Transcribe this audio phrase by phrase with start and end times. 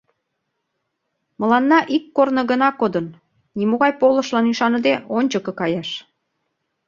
[1.39, 3.07] Мыланна ик корно гына кодын:
[3.57, 5.89] нимогай полышлан ӱшаныде, ончыко каяш.